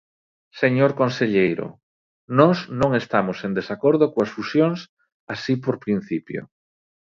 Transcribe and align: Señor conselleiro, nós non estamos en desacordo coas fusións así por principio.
Señor 0.61 0.91
conselleiro, 1.01 1.67
nós 2.39 2.57
non 2.81 2.91
estamos 3.01 3.37
en 3.45 3.51
desacordo 3.59 4.05
coas 4.13 4.33
fusións 4.35 4.79
así 5.33 5.53
por 5.63 5.75
principio. 5.85 6.41